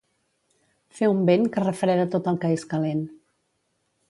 Fer 0.99 1.09
un 1.15 1.21
vent 1.31 1.45
que 1.57 1.67
refreda 1.67 2.09
tot 2.17 2.31
el 2.33 2.43
que 2.45 2.53
és 2.59 2.67
calent. 2.73 3.05